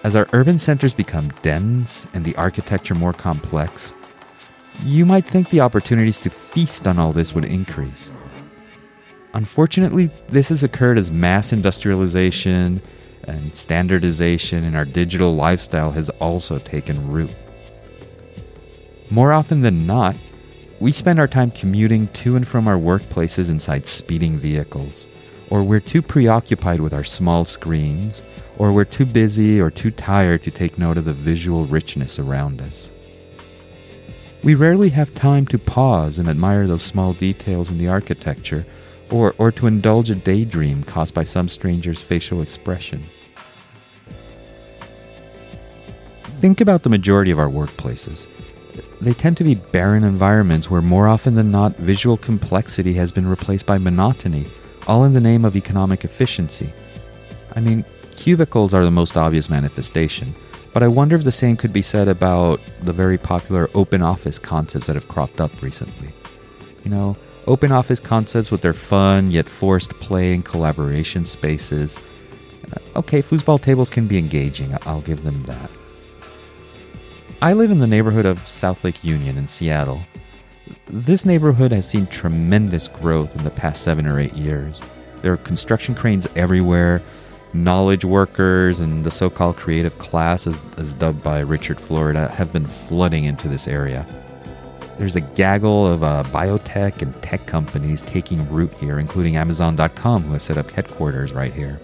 As 0.05 0.15
our 0.15 0.29
urban 0.33 0.57
centers 0.57 0.95
become 0.95 1.33
dense 1.43 2.07
and 2.15 2.25
the 2.25 2.37
architecture 2.37 2.95
more 2.95 3.13
complex, 3.13 3.93
you 4.83 5.07
might 5.07 5.27
think 5.27 5.51
the 5.51 5.61
opportunities 5.61 6.19
to 6.21 6.31
feast 6.31 6.87
on 6.87 6.99
all 6.99 7.13
this 7.13 7.33
would 7.33 7.45
increase. 7.45 8.11
Unfortunately, 9.35 10.07
this 10.29 10.49
has 10.49 10.63
occurred 10.63 10.99
as 10.99 11.11
mass 11.11 11.53
industrialization 11.53 12.81
and 13.25 13.55
standardization 13.55 14.65
in 14.65 14.75
our 14.75 14.85
digital 14.85 15.35
lifestyle 15.35 15.91
has 15.91 16.11
also 16.21 16.59
taken 16.59 17.11
root. 17.11 17.35
More 19.11 19.33
often 19.33 19.61
than 19.61 19.87
not, 19.87 20.17
we 20.81 20.93
spend 20.93 21.19
our 21.19 21.29
time 21.29 21.51
commuting 21.51 22.09
to 22.09 22.37
and 22.37 22.47
from 22.47 22.69
our 22.69 22.77
workplaces 22.77 23.51
inside 23.51 23.87
speeding 23.87 24.39
vehicles, 24.39 25.07
or 25.51 25.63
we're 25.63 25.81
too 25.81 26.03
preoccupied 26.03 26.81
with 26.81 26.93
our 26.93 27.05
small 27.05 27.45
screens, 27.45 28.23
or 28.59 28.73
we're 28.73 28.85
too 28.85 29.07
busy 29.07 29.61
or 29.61 29.71
too 29.71 29.91
tired 29.91 30.43
to 30.43 30.51
take 30.51 30.79
note 30.79 30.99
of 30.99 31.05
the 31.05 31.13
visual 31.13 31.67
richness 31.67 32.19
around 32.19 32.61
us. 32.61 32.89
We 34.47 34.55
rarely 34.55 34.91
have 34.91 35.13
time 35.13 35.45
to 35.49 35.59
pause 35.59 36.21
and 36.21 36.29
admire 36.29 36.69
those 36.69 36.85
small 36.85 37.15
details 37.15 37.73
in 37.73 37.79
the 37.79 37.89
architecture, 37.89 38.65
or, 39.11 39.35
or 39.39 39.51
to 39.51 39.67
indulge 39.67 40.09
a 40.09 40.15
daydream 40.15 40.85
caused 40.85 41.15
by 41.15 41.25
some 41.25 41.49
stranger's 41.49 42.01
facial 42.01 42.41
expression. 42.41 43.03
Think 46.41 46.61
about 46.61 46.85
the 46.85 46.89
majority 46.89 47.33
of 47.33 47.41
our 47.41 47.49
workplaces 47.49 48.29
they 49.01 49.15
tend 49.15 49.37
to 49.39 49.43
be 49.43 49.57
barren 49.57 50.05
environments 50.05 50.71
where 50.71 50.81
more 50.81 51.09
often 51.09 51.35
than 51.35 51.51
not 51.51 51.77
visual 51.79 52.17
complexity 52.17 52.95
has 52.95 53.11
been 53.11 53.27
replaced 53.27 53.67
by 53.67 53.79
monotony, 53.79 54.47
all 54.87 55.03
in 55.03 55.13
the 55.13 55.21
name 55.21 55.45
of 55.45 55.57
economic 55.57 56.05
efficiency. 56.05 56.73
I 57.57 57.61
mean, 57.61 57.85
cubicles 58.15 58.75
are 58.75 58.85
the 58.85 58.93
most 58.93 59.17
obvious 59.17 59.51
manifestation, 59.51 60.37
but 60.77 60.83
I 60.83 60.89
wonder 60.89 61.17
if 61.17 61.25
the 61.25 61.33
same 61.33 61.57
could 61.57 61.73
be 61.73 61.81
said 61.81 62.07
about 62.07 62.61
the 62.83 62.93
very 62.93 63.17
popular 63.17 63.71
open 63.73 64.03
office 64.03 64.39
concepts 64.39 64.89
that 64.89 64.95
have 64.95 65.09
cropped 65.09 65.41
up 65.41 65.63
recently. 65.63 66.13
You 66.85 66.91
know, 66.91 67.17
open 67.47 67.73
office 67.73 67.99
concepts 67.99 68.51
with 68.51 68.61
their 68.61 68.75
fun 68.75 69.31
yet 69.31 69.49
forced 69.49 69.99
play 70.01 70.35
and 70.35 70.45
collaboration 70.45 71.25
spaces. 71.25 71.99
Uh, 72.75 72.99
okay, 72.99 73.23
foosball 73.23 73.59
tables 73.59 73.89
can 73.89 74.07
be 74.07 74.19
engaging, 74.19 74.77
I'll 74.83 75.01
give 75.01 75.23
them 75.23 75.41
that. 75.45 75.71
I 77.41 77.55
live 77.55 77.71
in 77.71 77.79
the 77.79 77.87
neighborhood 77.87 78.27
of 78.27 78.47
South 78.47 78.85
Lake 78.85 79.03
Union 79.03 79.39
in 79.39 79.49
Seattle. 79.49 80.03
This 80.89 81.25
neighborhood 81.25 81.73
has 81.73 81.89
seen 81.89 82.07
tremendous 82.09 82.89
growth 82.89 83.35
in 83.35 83.45
the 83.45 83.51
past 83.51 83.83
seven 83.83 84.07
or 84.07 84.21
eight 84.21 84.35
years. 84.35 84.83
There 85.23 85.33
are 85.33 85.39
construction 85.39 85.95
cranes 85.95 86.29
everywhere, 86.37 87.01
knowledge 87.55 88.05
workers 88.05 88.81
and 88.81 89.05
the 89.05 89.11
so 89.11 89.31
called 89.31 89.57
creative 89.57 89.99
class, 89.99 90.47
as, 90.47 90.61
as 90.77 90.95
dubbed 90.95 91.23
by 91.23 91.41
Richard 91.41 91.81
Florida, 91.81 92.29
have 92.29 92.53
been 92.53 92.67
flooding 92.67 93.25
into 93.25 93.49
this 93.49 93.67
area. 93.67 94.07
There's 94.99 95.17
a 95.17 95.21
gaggle 95.21 95.87
of 95.87 96.03
uh, 96.03 96.25
biotech 96.29 97.03
and 97.03 97.21
tech 97.23 97.47
companies 97.47 98.01
taking 98.03 98.49
root 98.51 98.73
here, 98.79 98.99
including 98.99 99.37
Amazon.com, 99.37 100.23
who 100.23 100.33
has 100.33 100.43
set 100.43 100.57
up 100.57 100.71
headquarters 100.71 101.33
right 101.33 101.53
here. 101.53 101.79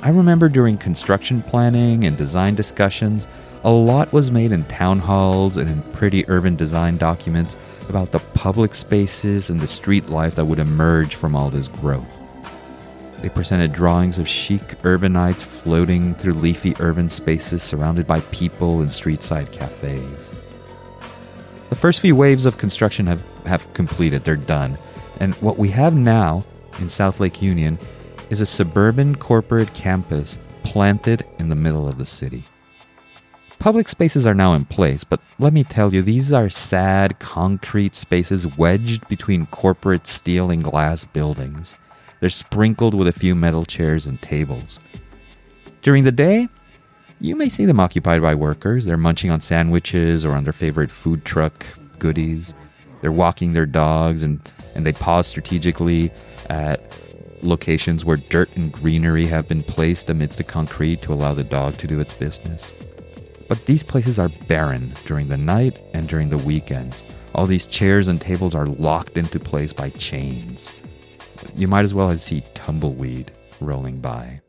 I 0.00 0.10
remember 0.10 0.48
during 0.48 0.76
construction 0.76 1.42
planning 1.42 2.04
and 2.04 2.16
design 2.16 2.54
discussions, 2.54 3.26
a 3.64 3.72
lot 3.72 4.12
was 4.12 4.30
made 4.30 4.52
in 4.52 4.62
town 4.64 5.00
halls 5.00 5.56
and 5.56 5.68
in 5.68 5.82
pretty 5.92 6.24
urban 6.28 6.54
design 6.54 6.96
documents 6.98 7.56
about 7.88 8.12
the 8.12 8.20
public 8.34 8.74
spaces 8.74 9.50
and 9.50 9.60
the 9.60 9.66
street 9.66 10.08
life 10.08 10.36
that 10.36 10.44
would 10.44 10.60
emerge 10.60 11.16
from 11.16 11.34
all 11.34 11.50
this 11.50 11.66
growth. 11.66 12.17
They 13.20 13.28
presented 13.28 13.72
drawings 13.72 14.18
of 14.18 14.28
chic 14.28 14.62
urbanites 14.82 15.44
floating 15.44 16.14
through 16.14 16.34
leafy 16.34 16.74
urban 16.78 17.08
spaces 17.08 17.62
surrounded 17.62 18.06
by 18.06 18.20
people 18.20 18.80
and 18.80 18.92
street-side 18.92 19.50
cafes. 19.50 20.30
The 21.68 21.74
first 21.74 22.00
few 22.00 22.14
waves 22.14 22.46
of 22.46 22.58
construction 22.58 23.06
have, 23.06 23.24
have 23.44 23.72
completed, 23.74 24.24
they're 24.24 24.36
done. 24.36 24.78
And 25.20 25.34
what 25.36 25.58
we 25.58 25.68
have 25.70 25.96
now 25.96 26.44
in 26.78 26.88
South 26.88 27.18
Lake 27.18 27.42
Union 27.42 27.78
is 28.30 28.40
a 28.40 28.46
suburban 28.46 29.16
corporate 29.16 29.74
campus 29.74 30.38
planted 30.62 31.24
in 31.40 31.48
the 31.48 31.56
middle 31.56 31.88
of 31.88 31.98
the 31.98 32.06
city. 32.06 32.44
Public 33.58 33.88
spaces 33.88 34.26
are 34.26 34.34
now 34.34 34.54
in 34.54 34.64
place, 34.64 35.02
but 35.02 35.20
let 35.40 35.52
me 35.52 35.64
tell 35.64 35.92
you, 35.92 36.02
these 36.02 36.32
are 36.32 36.48
sad 36.48 37.18
concrete 37.18 37.96
spaces 37.96 38.46
wedged 38.56 39.08
between 39.08 39.46
corporate 39.46 40.06
steel 40.06 40.52
and 40.52 40.62
glass 40.62 41.04
buildings. 41.04 41.74
They're 42.20 42.30
sprinkled 42.30 42.94
with 42.94 43.08
a 43.08 43.12
few 43.12 43.34
metal 43.34 43.64
chairs 43.64 44.06
and 44.06 44.20
tables. 44.20 44.80
During 45.82 46.04
the 46.04 46.12
day, 46.12 46.48
you 47.20 47.36
may 47.36 47.48
see 47.48 47.64
them 47.64 47.80
occupied 47.80 48.22
by 48.22 48.34
workers. 48.34 48.84
They're 48.84 48.96
munching 48.96 49.30
on 49.30 49.40
sandwiches 49.40 50.24
or 50.24 50.32
on 50.32 50.44
their 50.44 50.52
favorite 50.52 50.90
food 50.90 51.24
truck 51.24 51.64
goodies. 51.98 52.54
They're 53.00 53.12
walking 53.12 53.52
their 53.52 53.66
dogs 53.66 54.22
and, 54.22 54.40
and 54.74 54.84
they 54.84 54.92
pause 54.92 55.26
strategically 55.26 56.10
at 56.50 56.80
locations 57.42 58.04
where 58.04 58.16
dirt 58.16 58.50
and 58.56 58.72
greenery 58.72 59.26
have 59.26 59.46
been 59.46 59.62
placed 59.62 60.10
amidst 60.10 60.38
the 60.38 60.44
concrete 60.44 61.02
to 61.02 61.12
allow 61.12 61.34
the 61.34 61.44
dog 61.44 61.78
to 61.78 61.86
do 61.86 62.00
its 62.00 62.14
business. 62.14 62.72
But 63.48 63.64
these 63.66 63.84
places 63.84 64.18
are 64.18 64.28
barren 64.28 64.94
during 65.06 65.28
the 65.28 65.36
night 65.36 65.80
and 65.94 66.08
during 66.08 66.30
the 66.30 66.38
weekends. 66.38 67.04
All 67.34 67.46
these 67.46 67.66
chairs 67.66 68.08
and 68.08 68.20
tables 68.20 68.54
are 68.54 68.66
locked 68.66 69.16
into 69.16 69.38
place 69.38 69.72
by 69.72 69.90
chains 69.90 70.72
you 71.54 71.68
might 71.68 71.84
as 71.84 71.94
well 71.94 72.16
see 72.18 72.42
tumbleweed 72.54 73.32
rolling 73.60 74.00
by. 74.00 74.40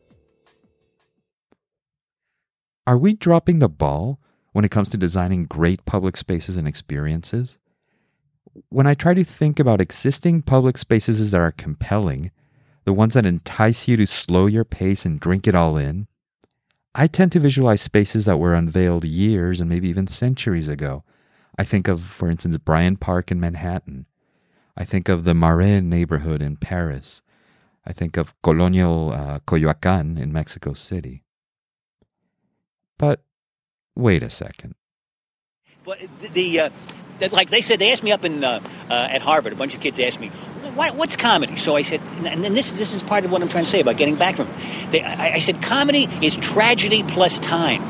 Are 2.87 2.97
we 2.97 3.13
dropping 3.13 3.59
the 3.59 3.69
ball 3.69 4.19
when 4.53 4.65
it 4.65 4.71
comes 4.71 4.89
to 4.89 4.97
designing 4.97 5.45
great 5.45 5.85
public 5.85 6.17
spaces 6.17 6.57
and 6.57 6.67
experiences? 6.67 7.57
When 8.69 8.87
I 8.87 8.95
try 8.95 9.13
to 9.13 9.23
think 9.23 9.59
about 9.59 9.81
existing 9.81 10.41
public 10.41 10.77
spaces 10.77 11.31
that 11.31 11.39
are 11.39 11.51
compelling, 11.51 12.31
the 12.85 12.93
ones 12.93 13.13
that 13.13 13.25
entice 13.25 13.87
you 13.87 13.95
to 13.97 14.07
slow 14.07 14.47
your 14.47 14.65
pace 14.65 15.05
and 15.05 15.19
drink 15.19 15.47
it 15.47 15.53
all 15.53 15.77
in, 15.77 16.07
I 16.95 17.05
tend 17.05 17.31
to 17.33 17.39
visualize 17.39 17.81
spaces 17.81 18.25
that 18.25 18.37
were 18.37 18.55
unveiled 18.55 19.05
years 19.05 19.61
and 19.61 19.69
maybe 19.69 19.87
even 19.89 20.07
centuries 20.07 20.67
ago. 20.67 21.03
I 21.57 21.63
think 21.63 21.87
of, 21.87 22.01
for 22.01 22.29
instance, 22.29 22.57
Bryant 22.57 22.99
Park 22.99 23.31
in 23.31 23.39
Manhattan, 23.39 24.07
I 24.79 24.85
think 24.85 25.09
of 25.09 25.25
the 25.25 25.33
Marais 25.33 25.81
neighborhood 25.81 26.41
in 26.41 26.55
Paris. 26.55 27.21
I 27.85 27.91
think 27.91 28.15
of 28.15 28.33
Colonial 28.41 29.11
uh, 29.11 29.39
Coyoacan 29.39 30.17
in 30.17 30.31
Mexico 30.31 30.73
City. 30.73 31.23
But 32.97 33.21
wait 33.95 34.23
a 34.23 34.29
second. 34.29 34.75
But 35.83 35.99
the, 36.33 36.59
uh, 36.61 36.69
like 37.31 37.49
they 37.49 37.59
said, 37.59 37.79
they 37.79 37.91
asked 37.91 38.03
me 38.03 38.13
up 38.13 38.23
in 38.23 38.43
uh, 38.43 38.61
uh, 38.89 38.93
at 38.93 39.21
Harvard. 39.21 39.51
A 39.51 39.55
bunch 39.57 39.73
of 39.73 39.81
kids 39.81 39.99
asked 39.99 40.19
me, 40.21 40.29
what, 40.75 40.95
"What's 40.95 41.15
comedy?" 41.17 41.57
So 41.57 41.75
I 41.75 41.81
said, 41.81 41.99
and 42.23 42.43
then 42.43 42.53
this 42.53 42.71
this 42.71 42.93
is 42.93 43.03
part 43.03 43.25
of 43.25 43.31
what 43.31 43.41
I'm 43.41 43.49
trying 43.49 43.65
to 43.65 43.69
say 43.69 43.81
about 43.81 43.97
getting 43.97 44.15
back 44.15 44.35
from. 44.35 44.47
They, 44.91 45.01
I, 45.01 45.35
I 45.35 45.39
said, 45.39 45.61
comedy 45.61 46.07
is 46.21 46.37
tragedy 46.37 47.03
plus 47.03 47.39
time. 47.39 47.81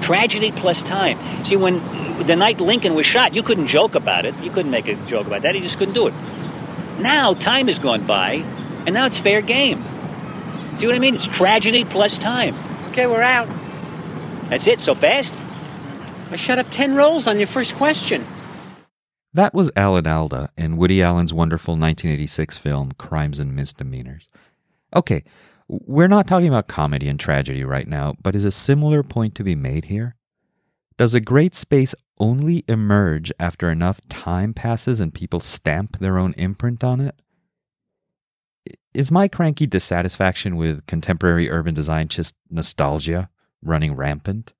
Tragedy 0.00 0.52
plus 0.52 0.82
time. 0.82 1.18
See, 1.44 1.56
when 1.56 1.76
the 2.26 2.36
night 2.36 2.60
Lincoln 2.60 2.94
was 2.94 3.06
shot, 3.06 3.34
you 3.34 3.42
couldn't 3.42 3.66
joke 3.66 3.94
about 3.94 4.24
it. 4.24 4.34
You 4.42 4.50
couldn't 4.50 4.70
make 4.70 4.88
a 4.88 4.94
joke 5.06 5.26
about 5.26 5.42
that. 5.42 5.54
He 5.54 5.60
just 5.60 5.78
couldn't 5.78 5.94
do 5.94 6.06
it. 6.06 6.14
Now 6.98 7.34
time 7.34 7.66
has 7.68 7.78
gone 7.78 8.06
by, 8.06 8.44
and 8.86 8.94
now 8.94 9.06
it's 9.06 9.18
fair 9.18 9.40
game. 9.40 9.84
See 10.76 10.86
what 10.86 10.94
I 10.94 10.98
mean? 10.98 11.14
It's 11.14 11.26
tragedy 11.26 11.84
plus 11.84 12.18
time. 12.18 12.54
Okay, 12.90 13.06
we're 13.06 13.22
out. 13.22 13.48
That's 14.48 14.66
it. 14.66 14.80
So 14.80 14.94
fast? 14.94 15.34
I 16.30 16.36
shut 16.36 16.58
up 16.58 16.70
ten 16.70 16.94
rolls 16.94 17.26
on 17.26 17.38
your 17.38 17.46
first 17.46 17.74
question. 17.74 18.26
That 19.34 19.54
was 19.54 19.70
Alan 19.76 20.06
Alda 20.06 20.50
in 20.56 20.76
Woody 20.76 21.02
Allen's 21.02 21.34
wonderful 21.34 21.72
1986 21.72 22.58
film 22.58 22.92
Crimes 22.92 23.38
and 23.38 23.54
Misdemeanors. 23.54 24.28
Okay, 24.96 25.22
we're 25.68 26.08
not 26.08 26.26
talking 26.26 26.48
about 26.48 26.66
comedy 26.66 27.08
and 27.08 27.20
tragedy 27.20 27.62
right 27.62 27.86
now, 27.86 28.14
but 28.22 28.34
is 28.34 28.44
a 28.44 28.50
similar 28.50 29.02
point 29.02 29.34
to 29.36 29.44
be 29.44 29.54
made 29.54 29.86
here? 29.86 30.16
Does 30.96 31.14
a 31.14 31.20
great 31.20 31.54
space 31.54 31.94
only 32.18 32.64
emerge 32.66 33.30
after 33.38 33.70
enough 33.70 34.00
time 34.08 34.54
passes 34.54 34.98
and 34.98 35.14
people 35.14 35.40
stamp 35.40 35.98
their 35.98 36.18
own 36.18 36.32
imprint 36.38 36.82
on 36.82 37.00
it? 37.00 37.20
Is 38.94 39.12
my 39.12 39.28
cranky 39.28 39.66
dissatisfaction 39.66 40.56
with 40.56 40.86
contemporary 40.86 41.50
urban 41.50 41.74
design 41.74 42.08
just 42.08 42.34
nostalgia 42.50 43.28
running 43.62 43.94
rampant? 43.94 44.52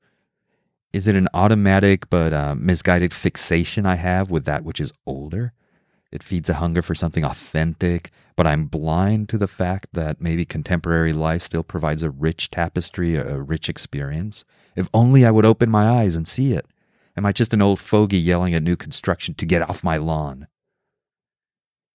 Is 0.93 1.09
it 1.09 1.17
an 1.17 1.29
automatic 1.35 2.09
but 2.11 2.33
uh, 2.33 2.55
misguided 2.55 3.13
fixation 3.13 3.87
I 3.87 3.97
have 3.97 4.31
with 4.31 4.45
that 4.45 4.65
which 4.65 4.81
is 4.81 4.93
older? 5.07 5.53
It 6.11 6.23
feeds 6.23 6.49
a 6.49 6.55
hunger 6.55 6.81
for 6.81 6.95
something 6.95 7.25
authentic, 7.25 8.11
but 8.35 8.47
I'm 8.47 8.67
blind 8.67 9.29
to 9.29 9.39
the 9.39 9.49
fact 9.49 9.89
that 9.93 10.21
maybe 10.21 10.45
contemporary 10.45 11.13
life 11.13 11.43
still 11.43 11.63
provides 11.63 12.03
a 12.03 12.11
rich 12.11 12.51
tapestry, 12.51 13.17
a 13.17 13.39
rich 13.39 13.69
experience. 13.69 14.45
If 14.75 14.89
only 14.95 15.27
I 15.27 15.31
would 15.31 15.45
open 15.45 15.71
my 15.71 15.89
eyes 15.89 16.17
and 16.17 16.27
see 16.27 16.53
it. 16.53 16.67
Am 17.17 17.27
I 17.27 17.33
just 17.33 17.53
an 17.53 17.61
old 17.61 17.81
fogey 17.81 18.17
yelling 18.17 18.55
at 18.55 18.63
new 18.63 18.77
construction 18.77 19.35
to 19.35 19.45
get 19.45 19.69
off 19.69 19.85
my 19.85 19.97
lawn? 19.97 20.47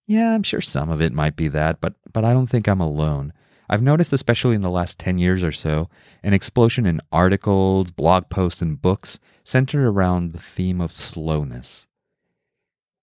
Yeah, 0.05 0.36
I'm 0.36 0.43
sure 0.43 0.62
some 0.62 0.89
of 0.89 1.01
it 1.01 1.13
might 1.13 1.36
be 1.36 1.48
that, 1.48 1.79
but, 1.79 1.96
but 2.12 2.25
I 2.25 2.34
don't 2.34 2.48
think 2.48 2.67
I'm 2.67 2.82
alone. 2.82 3.34
I've 3.70 3.82
noticed, 3.82 4.12
especially 4.13 4.55
in 4.55 4.62
the 4.62 4.70
last 4.70 5.00
10 5.00 5.17
years 5.17 5.41
or 5.41 5.53
so, 5.53 5.89
an 6.22 6.34
explosion 6.34 6.86
in 6.86 7.01
articles, 7.12 7.89
blog 7.89 8.29
posts, 8.29 8.62
and 8.62 8.79
books 8.79 9.17
centered 9.43 9.88
around 9.88 10.34
the 10.34 10.39
theme 10.39 10.82
of 10.82 10.91
slowness. 10.91 11.88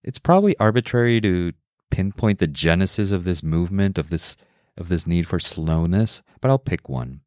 It's 0.02 0.18
probably 0.18 0.56
arbitrary 0.58 1.20
to 1.20 1.52
pinpoint 1.90 2.38
the 2.38 2.46
genesis 2.46 3.12
of 3.12 3.24
this 3.24 3.42
movement, 3.42 3.98
of 3.98 4.08
this, 4.10 4.36
of 4.76 4.88
this 4.88 5.06
need 5.06 5.26
for 5.26 5.38
slowness, 5.38 6.22
but 6.40 6.50
I'll 6.50 6.58
pick 6.58 6.88
one. 6.88 7.20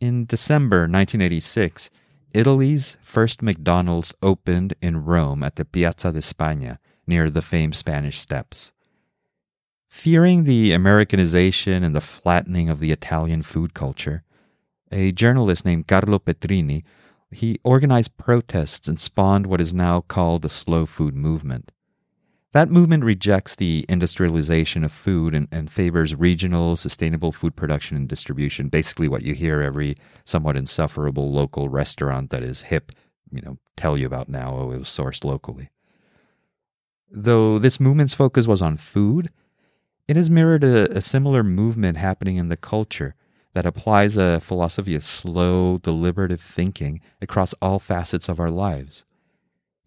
In 0.00 0.26
December 0.26 0.80
1986, 0.80 1.88
Italy's 2.34 2.96
first 3.00 3.42
McDonald's 3.42 4.12
opened 4.22 4.74
in 4.82 5.04
Rome 5.04 5.42
at 5.42 5.56
the 5.56 5.64
Piazza 5.64 6.12
di 6.12 6.20
Spagna 6.20 6.78
near 7.06 7.30
the 7.30 7.42
famed 7.42 7.76
Spanish 7.76 8.18
Steps. 8.18 8.72
Fearing 9.88 10.42
the 10.42 10.72
Americanization 10.72 11.84
and 11.84 11.94
the 11.94 12.00
flattening 12.00 12.68
of 12.68 12.80
the 12.80 12.90
Italian 12.90 13.42
food 13.42 13.72
culture, 13.72 14.24
a 14.90 15.12
journalist 15.12 15.64
named 15.64 15.86
Carlo 15.86 16.18
Petrini 16.18 16.82
he 17.34 17.58
organized 17.64 18.16
protests 18.16 18.88
and 18.88 18.98
spawned 18.98 19.46
what 19.46 19.60
is 19.60 19.74
now 19.74 20.00
called 20.00 20.42
the 20.42 20.48
slow 20.48 20.86
food 20.86 21.14
movement. 21.14 21.72
That 22.52 22.70
movement 22.70 23.02
rejects 23.02 23.56
the 23.56 23.84
industrialization 23.88 24.84
of 24.84 24.92
food 24.92 25.34
and, 25.34 25.48
and, 25.50 25.68
favors 25.68 26.14
regional, 26.14 26.76
sustainable 26.76 27.32
food 27.32 27.56
production 27.56 27.96
and 27.96 28.08
distribution. 28.08 28.68
Basically, 28.68 29.08
what 29.08 29.22
you 29.22 29.34
hear 29.34 29.60
every 29.60 29.96
somewhat 30.24 30.56
insufferable 30.56 31.32
local 31.32 31.68
restaurant 31.68 32.30
that 32.30 32.44
is 32.44 32.62
hip, 32.62 32.92
you 33.32 33.42
know, 33.42 33.58
tell 33.76 33.98
you 33.98 34.06
about 34.06 34.28
now. 34.28 34.54
Oh, 34.56 34.70
it 34.70 34.78
was 34.78 34.88
sourced 34.88 35.24
locally. 35.24 35.70
Though 37.10 37.58
this 37.58 37.80
movement's 37.80 38.14
focus 38.14 38.46
was 38.46 38.62
on 38.62 38.76
food, 38.76 39.30
it 40.06 40.14
has 40.14 40.30
mirrored 40.30 40.62
a, 40.62 40.96
a 40.96 41.02
similar 41.02 41.42
movement 41.42 41.96
happening 41.96 42.36
in 42.36 42.50
the 42.50 42.56
culture 42.56 43.16
that 43.54 43.64
applies 43.64 44.16
a 44.16 44.40
philosophy 44.40 44.94
of 44.94 45.02
slow, 45.02 45.78
deliberative 45.78 46.40
thinking 46.40 47.00
across 47.22 47.54
all 47.62 47.78
facets 47.78 48.28
of 48.28 48.38
our 48.38 48.50
lives. 48.50 49.04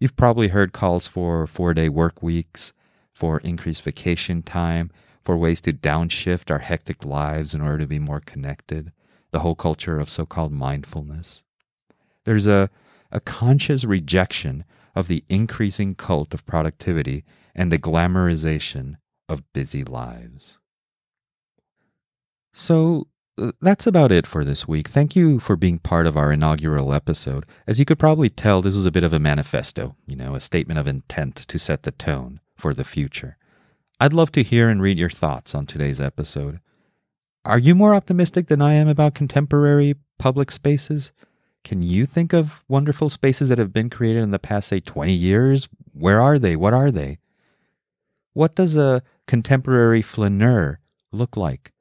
You've 0.00 0.16
probably 0.16 0.48
heard 0.48 0.72
calls 0.72 1.06
for 1.06 1.46
four 1.46 1.74
day 1.74 1.88
work 1.88 2.22
weeks, 2.22 2.72
for 3.12 3.38
increased 3.40 3.82
vacation 3.82 4.42
time, 4.42 4.90
for 5.22 5.36
ways 5.36 5.60
to 5.60 5.72
downshift 5.72 6.50
our 6.50 6.60
hectic 6.60 7.04
lives 7.04 7.52
in 7.52 7.60
order 7.60 7.78
to 7.78 7.86
be 7.86 7.98
more 7.98 8.20
connected, 8.20 8.92
the 9.30 9.40
whole 9.40 9.54
culture 9.54 9.98
of 9.98 10.08
so 10.08 10.24
called 10.24 10.52
mindfulness. 10.52 11.42
There's 12.24 12.46
a, 12.46 12.70
a 13.12 13.20
conscious 13.20 13.84
rejection 13.84 14.64
of 14.94 15.08
the 15.08 15.24
increasing 15.28 15.94
cult 15.94 16.32
of 16.32 16.46
productivity 16.46 17.24
and 17.54 17.70
the 17.70 17.78
glamorization 17.78 18.96
of 19.28 19.52
busy 19.52 19.84
lives. 19.84 20.58
So, 22.54 23.08
that's 23.60 23.86
about 23.86 24.12
it 24.12 24.26
for 24.26 24.44
this 24.44 24.66
week. 24.66 24.88
Thank 24.88 25.14
you 25.14 25.38
for 25.38 25.56
being 25.56 25.78
part 25.78 26.06
of 26.06 26.16
our 26.16 26.32
inaugural 26.32 26.92
episode. 26.92 27.46
As 27.66 27.78
you 27.78 27.84
could 27.84 27.98
probably 27.98 28.28
tell, 28.28 28.60
this 28.60 28.74
was 28.74 28.86
a 28.86 28.90
bit 28.90 29.04
of 29.04 29.12
a 29.12 29.18
manifesto, 29.18 29.96
you 30.06 30.16
know, 30.16 30.34
a 30.34 30.40
statement 30.40 30.78
of 30.78 30.86
intent 30.86 31.36
to 31.36 31.58
set 31.58 31.82
the 31.82 31.92
tone 31.92 32.40
for 32.56 32.74
the 32.74 32.84
future. 32.84 33.36
I'd 34.00 34.12
love 34.12 34.32
to 34.32 34.42
hear 34.42 34.68
and 34.68 34.82
read 34.82 34.98
your 34.98 35.10
thoughts 35.10 35.54
on 35.54 35.66
today's 35.66 36.00
episode. 36.00 36.60
Are 37.44 37.58
you 37.58 37.74
more 37.74 37.94
optimistic 37.94 38.48
than 38.48 38.60
I 38.60 38.74
am 38.74 38.88
about 38.88 39.14
contemporary 39.14 39.94
public 40.18 40.50
spaces? 40.50 41.12
Can 41.64 41.82
you 41.82 42.06
think 42.06 42.32
of 42.32 42.64
wonderful 42.68 43.10
spaces 43.10 43.48
that 43.48 43.58
have 43.58 43.72
been 43.72 43.90
created 43.90 44.22
in 44.22 44.30
the 44.30 44.38
past, 44.38 44.68
say, 44.68 44.80
20 44.80 45.12
years? 45.12 45.68
Where 45.92 46.20
are 46.20 46.38
they? 46.38 46.56
What 46.56 46.74
are 46.74 46.90
they? 46.90 47.18
What 48.32 48.54
does 48.54 48.76
a 48.76 49.02
contemporary 49.26 50.02
flaneur 50.02 50.78
look 51.12 51.36
like? 51.36 51.72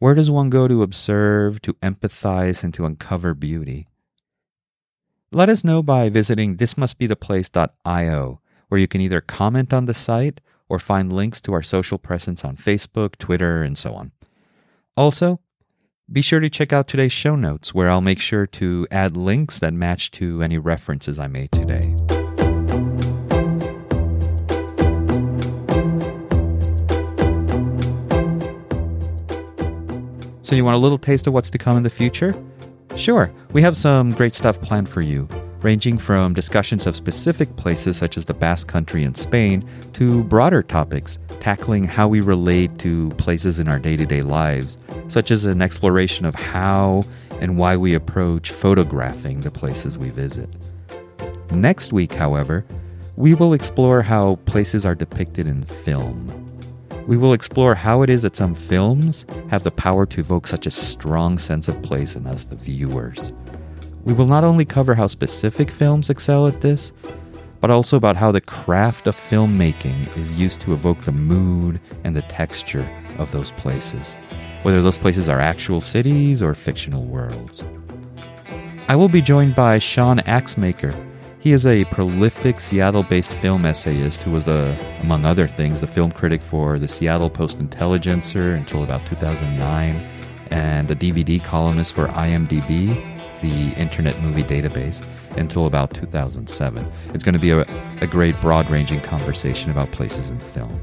Where 0.00 0.14
does 0.14 0.30
one 0.30 0.48
go 0.48 0.66
to 0.66 0.82
observe, 0.82 1.60
to 1.60 1.74
empathize, 1.74 2.64
and 2.64 2.72
to 2.72 2.86
uncover 2.86 3.34
beauty? 3.34 3.86
Let 5.30 5.50
us 5.50 5.62
know 5.62 5.82
by 5.82 6.08
visiting 6.08 6.56
thismustbetheplace.io, 6.56 8.40
where 8.68 8.80
you 8.80 8.88
can 8.88 9.02
either 9.02 9.20
comment 9.20 9.74
on 9.74 9.84
the 9.84 9.92
site 9.92 10.40
or 10.70 10.78
find 10.78 11.12
links 11.12 11.42
to 11.42 11.52
our 11.52 11.62
social 11.62 11.98
presence 11.98 12.46
on 12.46 12.56
Facebook, 12.56 13.16
Twitter, 13.18 13.62
and 13.62 13.76
so 13.76 13.92
on. 13.92 14.12
Also, 14.96 15.38
be 16.10 16.22
sure 16.22 16.40
to 16.40 16.48
check 16.48 16.72
out 16.72 16.88
today's 16.88 17.12
show 17.12 17.36
notes, 17.36 17.74
where 17.74 17.90
I'll 17.90 18.00
make 18.00 18.20
sure 18.20 18.46
to 18.46 18.86
add 18.90 19.18
links 19.18 19.58
that 19.58 19.74
match 19.74 20.12
to 20.12 20.42
any 20.42 20.56
references 20.56 21.18
I 21.18 21.26
made 21.26 21.52
today. 21.52 21.82
So, 30.50 30.56
you 30.56 30.64
want 30.64 30.74
a 30.74 30.78
little 30.78 30.98
taste 30.98 31.28
of 31.28 31.32
what's 31.32 31.48
to 31.50 31.58
come 31.58 31.76
in 31.76 31.84
the 31.84 31.90
future? 31.90 32.32
Sure, 32.96 33.30
we 33.52 33.62
have 33.62 33.76
some 33.76 34.10
great 34.10 34.34
stuff 34.34 34.60
planned 34.60 34.88
for 34.88 35.00
you, 35.00 35.28
ranging 35.60 35.96
from 35.96 36.34
discussions 36.34 36.86
of 36.86 36.96
specific 36.96 37.54
places 37.54 37.96
such 37.96 38.16
as 38.16 38.24
the 38.24 38.34
Basque 38.34 38.66
Country 38.66 39.04
in 39.04 39.14
Spain 39.14 39.62
to 39.92 40.24
broader 40.24 40.60
topics 40.64 41.18
tackling 41.38 41.84
how 41.84 42.08
we 42.08 42.20
relate 42.20 42.80
to 42.80 43.10
places 43.10 43.60
in 43.60 43.68
our 43.68 43.78
day 43.78 43.96
to 43.96 44.04
day 44.04 44.22
lives, 44.22 44.76
such 45.06 45.30
as 45.30 45.44
an 45.44 45.62
exploration 45.62 46.26
of 46.26 46.34
how 46.34 47.04
and 47.40 47.56
why 47.56 47.76
we 47.76 47.94
approach 47.94 48.50
photographing 48.50 49.42
the 49.42 49.52
places 49.52 49.98
we 49.98 50.10
visit. 50.10 50.50
Next 51.52 51.92
week, 51.92 52.12
however, 52.12 52.66
we 53.14 53.36
will 53.36 53.52
explore 53.52 54.02
how 54.02 54.34
places 54.46 54.84
are 54.84 54.96
depicted 54.96 55.46
in 55.46 55.62
film. 55.62 56.49
We 57.06 57.16
will 57.16 57.32
explore 57.32 57.74
how 57.74 58.02
it 58.02 58.10
is 58.10 58.22
that 58.22 58.36
some 58.36 58.54
films 58.54 59.26
have 59.48 59.64
the 59.64 59.70
power 59.70 60.06
to 60.06 60.20
evoke 60.20 60.46
such 60.46 60.66
a 60.66 60.70
strong 60.70 61.38
sense 61.38 61.68
of 61.68 61.82
place 61.82 62.14
in 62.14 62.26
us, 62.26 62.44
the 62.44 62.56
viewers. 62.56 63.32
We 64.04 64.14
will 64.14 64.26
not 64.26 64.44
only 64.44 64.64
cover 64.64 64.94
how 64.94 65.06
specific 65.06 65.70
films 65.70 66.08
excel 66.08 66.46
at 66.46 66.60
this, 66.60 66.92
but 67.60 67.70
also 67.70 67.96
about 67.96 68.16
how 68.16 68.32
the 68.32 68.40
craft 68.40 69.06
of 69.06 69.16
filmmaking 69.16 70.16
is 70.16 70.32
used 70.32 70.60
to 70.62 70.72
evoke 70.72 71.02
the 71.02 71.12
mood 71.12 71.80
and 72.04 72.16
the 72.16 72.22
texture 72.22 72.88
of 73.18 73.30
those 73.32 73.50
places, 73.52 74.16
whether 74.62 74.80
those 74.80 74.98
places 74.98 75.28
are 75.28 75.40
actual 75.40 75.80
cities 75.80 76.42
or 76.42 76.54
fictional 76.54 77.06
worlds. 77.06 77.62
I 78.88 78.96
will 78.96 79.08
be 79.08 79.22
joined 79.22 79.54
by 79.54 79.78
Sean 79.78 80.18
Axmaker, 80.20 80.94
he 81.40 81.52
is 81.52 81.64
a 81.64 81.84
prolific 81.86 82.60
Seattle 82.60 83.02
based 83.02 83.32
film 83.32 83.64
essayist 83.64 84.22
who 84.22 84.30
was, 84.30 84.44
the, 84.44 84.76
among 85.00 85.24
other 85.24 85.48
things, 85.48 85.80
the 85.80 85.86
film 85.86 86.12
critic 86.12 86.42
for 86.42 86.78
the 86.78 86.86
Seattle 86.86 87.30
Post 87.30 87.60
Intelligencer 87.60 88.54
until 88.54 88.84
about 88.84 89.04
2009 89.06 89.96
and 90.50 90.90
a 90.90 90.94
DVD 90.94 91.42
columnist 91.42 91.94
for 91.94 92.08
IMDb, 92.08 92.94
the 93.40 93.80
Internet 93.80 94.20
Movie 94.20 94.42
Database, 94.42 95.04
until 95.38 95.64
about 95.64 95.90
2007. 95.92 96.86
It's 97.14 97.24
going 97.24 97.32
to 97.32 97.38
be 97.38 97.52
a, 97.52 97.62
a 98.02 98.06
great, 98.06 98.38
broad 98.42 98.68
ranging 98.68 99.00
conversation 99.00 99.70
about 99.70 99.90
places 99.92 100.28
in 100.28 100.38
film. 100.40 100.78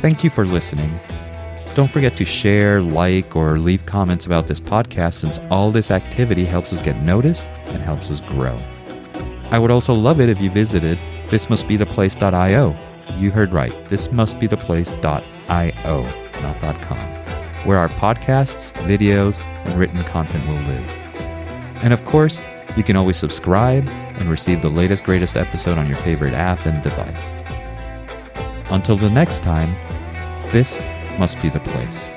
Thank 0.00 0.24
you 0.24 0.30
for 0.30 0.46
listening. 0.46 0.98
Don't 1.76 1.90
forget 1.90 2.16
to 2.16 2.24
share, 2.24 2.80
like, 2.80 3.36
or 3.36 3.60
leave 3.60 3.86
comments 3.86 4.26
about 4.26 4.48
this 4.48 4.58
podcast 4.58 5.14
since 5.14 5.38
all 5.48 5.70
this 5.70 5.92
activity 5.92 6.44
helps 6.44 6.72
us 6.72 6.82
get 6.82 7.00
noticed 7.02 7.46
and 7.66 7.82
helps 7.82 8.10
us 8.10 8.20
grow. 8.20 8.58
I 9.50 9.58
would 9.58 9.70
also 9.70 9.94
love 9.94 10.20
it 10.20 10.28
if 10.28 10.40
you 10.40 10.50
visited 10.50 10.98
thismustbetheplace.io. 11.28 12.76
You 13.16 13.30
heard 13.30 13.52
right, 13.52 13.72
thismustbetheplace.io, 13.84 16.02
not 16.42 16.82
.com, 16.82 16.98
where 17.64 17.78
our 17.78 17.88
podcasts, 17.88 18.72
videos, 18.84 19.42
and 19.42 19.78
written 19.78 20.02
content 20.04 20.46
will 20.46 20.56
live. 20.56 20.86
And 21.82 21.92
of 21.92 22.04
course, 22.04 22.40
you 22.76 22.82
can 22.82 22.96
always 22.96 23.16
subscribe 23.16 23.88
and 23.88 24.24
receive 24.24 24.62
the 24.62 24.68
latest 24.68 25.04
greatest 25.04 25.36
episode 25.36 25.78
on 25.78 25.88
your 25.88 25.98
favorite 25.98 26.34
app 26.34 26.66
and 26.66 26.82
device. 26.82 27.42
Until 28.70 28.96
the 28.96 29.10
next 29.10 29.42
time, 29.42 29.74
this 30.50 30.86
must 31.18 31.40
be 31.40 31.48
the 31.48 31.60
place. 31.60 32.10